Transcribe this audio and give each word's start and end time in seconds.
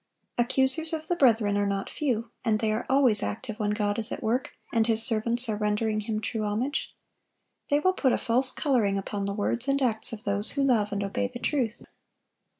Accusers 0.35 0.93
of 0.93 1.07
the 1.09 1.15
brethren 1.15 1.59
are 1.59 1.67
not 1.67 1.87
few; 1.87 2.31
and 2.43 2.57
they 2.57 2.71
are 2.71 2.87
always 2.89 3.21
active 3.21 3.59
when 3.59 3.69
God 3.69 3.99
is 3.99 4.11
at 4.11 4.23
work, 4.23 4.55
and 4.73 4.87
His 4.87 5.03
servants 5.03 5.47
are 5.47 5.55
rendering 5.57 5.99
Him 5.99 6.19
true 6.21 6.43
homage. 6.43 6.95
They 7.69 7.79
will 7.79 7.93
put 7.93 8.11
a 8.11 8.17
false 8.17 8.51
coloring 8.51 8.97
upon 8.97 9.25
the 9.25 9.35
words 9.35 9.67
and 9.67 9.79
acts 9.79 10.11
of 10.11 10.23
those 10.23 10.53
who 10.53 10.63
love 10.63 10.91
and 10.91 11.03
obey 11.03 11.27
the 11.27 11.37
truth. 11.37 11.83